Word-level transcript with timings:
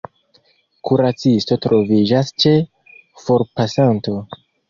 Kuracisto 0.89 1.57
troviĝas 1.65 2.33
ĉe 2.45 2.55
forpasanto. 3.27 4.17